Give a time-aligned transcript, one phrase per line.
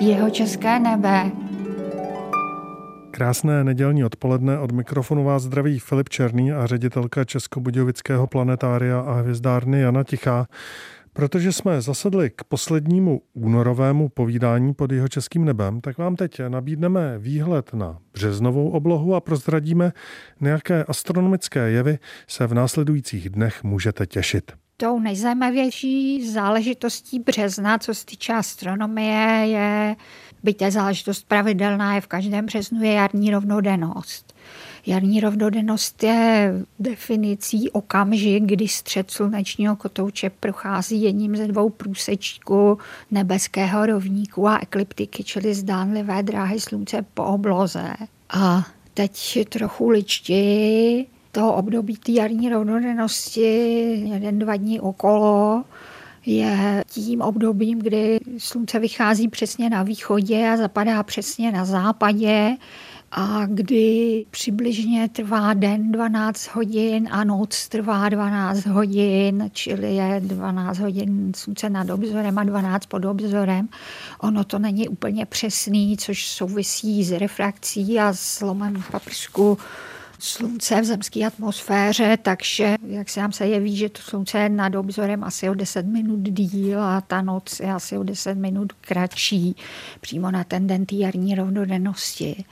[0.00, 1.30] Jeho české nebe.
[3.10, 9.80] Krásné nedělní odpoledne od mikrofonu vás zdraví Filip Černý a ředitelka Českobudějovického planetária a hvězdárny
[9.80, 10.46] Jana Tichá.
[11.12, 17.18] Protože jsme zasedli k poslednímu únorovému povídání pod jeho českým nebem, tak vám teď nabídneme
[17.18, 19.92] výhled na březnovou oblohu a prozradíme,
[20.40, 24.65] na jaké astronomické jevy se v následujících dnech můžete těšit.
[24.78, 29.96] Tou nejzajímavější záležitostí března, co se týče astronomie, je,
[30.42, 34.34] byť je záležitost pravidelná, je v každém březnu, je jarní rovnodennost.
[34.86, 42.78] Jarní rovnodennost je definicí okamžik, kdy střed slunečního kotouče prochází jedním ze dvou průsečků
[43.10, 47.92] nebeského rovníku a ekliptiky, čili zdánlivé dráhy slunce po obloze.
[48.30, 53.40] A teď trochu ličti toho období té jarní rovnodennosti,
[54.08, 55.64] jeden, dva dní okolo,
[56.26, 62.56] je tím obdobím, kdy slunce vychází přesně na východě a zapadá přesně na západě
[63.12, 70.78] a kdy přibližně trvá den 12 hodin a noc trvá 12 hodin, čili je 12
[70.78, 73.68] hodin slunce nad obzorem a 12 pod obzorem.
[74.20, 79.58] Ono to není úplně přesný, což souvisí s refrakcí a s lomem paprsku
[80.18, 84.74] slunce v zemské atmosféře, takže jak se nám se jeví, že to slunce je nad
[84.74, 89.56] obzorem asi o 10 minut díl a ta noc je asi o 10 minut kratší
[90.00, 92.44] přímo na ten den té jarní rovnodennosti.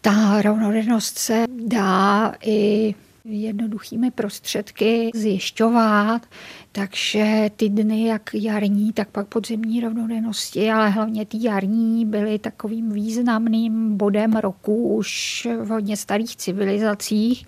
[0.00, 2.94] Ta rovnodennost se dá i
[3.28, 6.26] jednoduchými prostředky zjišťovat,
[6.72, 12.92] takže ty dny, jak jarní, tak pak podzimní rovnodennosti, ale hlavně ty jarní byly takovým
[12.92, 17.46] významným bodem roku už v hodně starých civilizacích,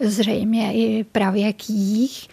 [0.00, 2.28] zřejmě i pravěkých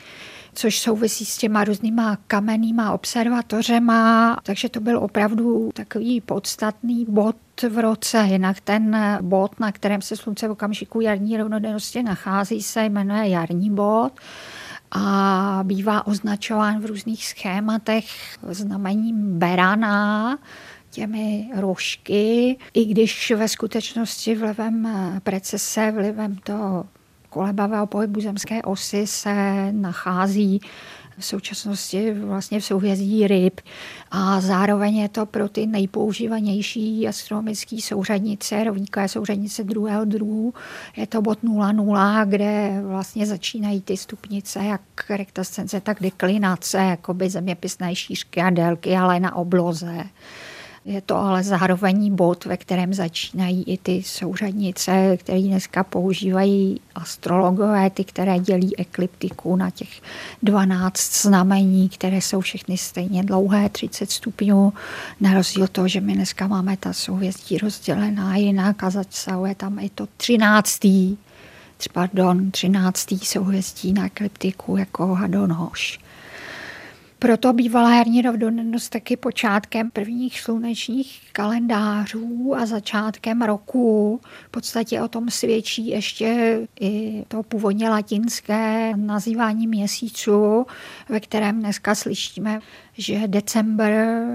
[0.56, 7.36] což souvisí s těma různýma kamennýma observatořema, takže to byl opravdu takový podstatný bod
[7.70, 8.28] v roce.
[8.30, 13.70] Jinak ten bod, na kterém se slunce v okamžiku jarní rovnodennosti nachází, se jmenuje jarní
[13.70, 14.12] bod
[14.92, 18.06] a bývá označován v různých schématech
[18.50, 20.38] znamením berana,
[20.90, 24.90] těmi rožky, i když ve skutečnosti vlivem
[25.24, 26.86] precese, vlivem toho
[27.36, 30.60] kolebavého pohybu zemské osy se nachází
[31.18, 33.62] v současnosti vlastně v souhvězdí ryb
[34.12, 40.54] a zároveň je to pro ty nejpoužívanější astronomické souřadnice, rovníkové souřadnice druhého druhu,
[40.98, 47.96] je to bod 00, kde vlastně začínají ty stupnice, jak rektascence, tak deklinace, jakoby zeměpisné
[47.96, 50.04] šířky a délky, ale na obloze.
[50.86, 57.90] Je to ale zároveň bod, ve kterém začínají i ty souřadnice, které dneska používají astrologové,
[57.90, 60.02] ty, které dělí ekliptiku na těch
[60.44, 64.74] 12 znamení, které jsou všechny stejně dlouhé, 30 stupňů,
[65.22, 69.90] na rozdíl toho, že my dneska máme ta souhvězdí rozdělená jinak a zasahuje tam i
[69.90, 70.80] to 13.
[71.94, 73.08] Pardon, 13.
[73.24, 76.00] souhvězdí na ekliptiku jako hadonož.
[77.26, 84.20] Proto bývala jarní rovnodennost taky počátkem prvních slunečních kalendářů a začátkem roku.
[84.48, 90.66] V podstatě o tom svědčí ještě i to původně latinské nazývání měsíců,
[91.10, 92.60] ve kterém dneska slyšíme,
[92.98, 94.28] že december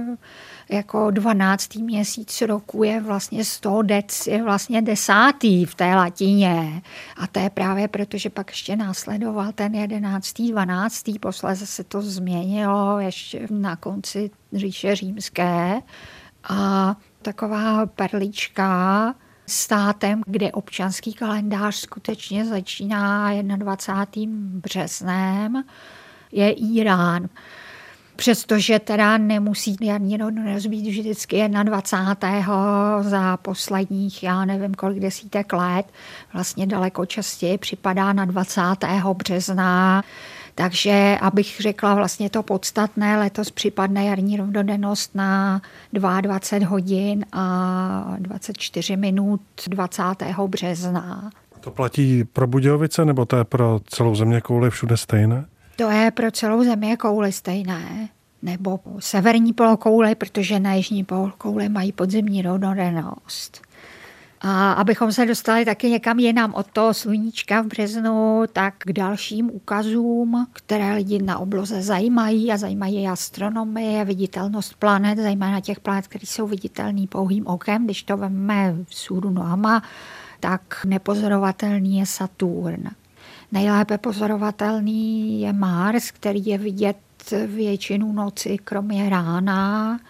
[0.72, 1.74] jako 12.
[1.76, 6.82] měsíc roku je vlastně 100 dec, je vlastně desátý v té latině.
[7.16, 10.42] A to je právě proto, že pak ještě následoval ten 11.
[10.42, 11.04] 12.
[11.20, 15.80] posléze se to změnilo ještě na konci říše římské.
[16.48, 19.14] A taková perlička,
[19.46, 24.34] státem, kde občanský kalendář skutečně začíná 21.
[24.38, 25.64] březnem,
[26.32, 27.28] je Irán
[28.20, 30.18] přestože teda nemusí ani
[30.54, 33.02] rozbít vždycky 21.
[33.02, 35.86] za posledních, já nevím kolik desítek let,
[36.32, 38.62] vlastně daleko častěji připadá na 20.
[39.14, 40.02] března.
[40.54, 45.62] Takže abych řekla vlastně to podstatné, letos připadne jarní rovnodennost na
[45.92, 50.02] 22 hodin a 24 minut 20.
[50.46, 51.30] března.
[51.60, 55.44] To platí pro Budějovice nebo to je pro celou země kouli všude stejné?
[55.80, 58.08] To je pro celou zemi kouli stejné.
[58.42, 63.62] Nebo severní polokoule, protože na jižní polokoule mají podzemní rovnodennost.
[64.40, 69.50] A abychom se dostali taky někam jinam od toho sluníčka v březnu, tak k dalším
[69.50, 76.26] ukazům, které lidi na obloze zajímají a zajímají astronomie, viditelnost planet, zejména těch planet, které
[76.26, 79.82] jsou viditelné pouhým okem, když to veme v sůru nohama,
[80.40, 82.90] tak nepozorovatelný je Saturn.
[83.52, 86.96] Nejlépe pozorovatelný je Mars, který je vidět
[87.46, 90.00] většinu noci, kromě rána.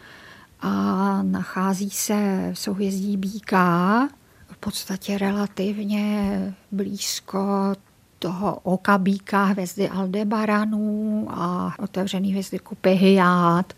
[0.62, 4.08] a nachází se v souhvězdí Bíka,
[4.50, 7.74] v podstatě relativně blízko
[8.18, 13.72] toho oka Bíka, hvězdy Aldebaranů a otevřený hvězdy kupy Hyát.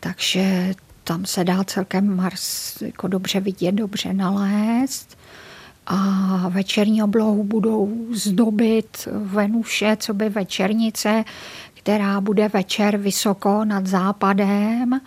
[0.00, 0.74] Takže
[1.04, 5.18] tam se dá celkem Mars jako dobře vidět, dobře nalézt.
[5.86, 11.24] A večerní oblohu budou zdobit Venuše, co by večernice,
[11.74, 15.00] která bude večer vysoko nad západem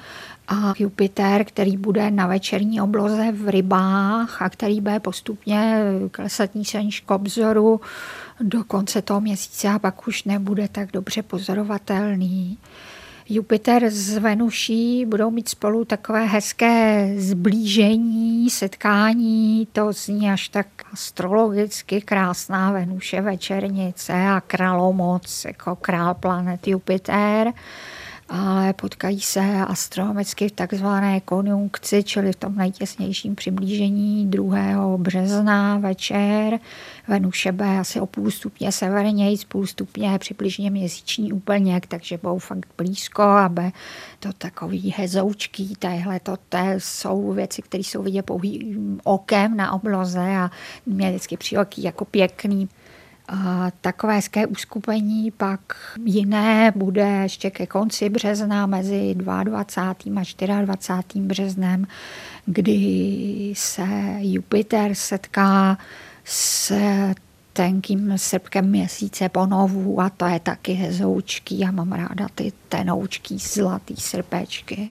[0.48, 5.82] a Jupiter, který bude na večerní obloze v rybách a který bude postupně
[6.12, 7.82] klesat níž k obzoru
[8.40, 12.58] do konce toho měsíce a pak už nebude tak dobře pozorovatelný.
[13.30, 22.02] Jupiter s Venuší budou mít spolu takové hezké zblížení, setkání, to zní až tak astrologicky
[22.02, 27.54] krásná Venuše večernice a králomoc jako král planet Jupiter
[28.30, 34.98] ale potkají se astronomicky v takzvané konjunkci, čili v tom nejtěsnějším přiblížení 2.
[34.98, 36.60] března večer.
[37.08, 42.68] Venuše bude asi o půl stupně severněji, půl stupně přibližně měsíční úplněk, takže budou fakt
[42.78, 43.72] blízko, aby
[44.20, 50.38] to takový hezoučký, tadyhle to, to jsou věci, které jsou vidět pouhým okem na obloze
[50.38, 50.52] a
[50.86, 52.70] mě vždycky přijde jako pěkný
[53.82, 55.60] takové hezké uskupení pak
[56.06, 60.58] jiné bude ještě ke konci března mezi 22.
[60.58, 61.26] a 24.
[61.26, 61.88] březnem,
[62.46, 63.86] kdy se
[64.20, 65.78] Jupiter setká
[66.24, 66.74] s
[67.58, 71.60] tenkým srpkem měsíce ponovu a to je taky hezoučký.
[71.60, 74.86] Já mám ráda ty tenoučký zlatý srpečky.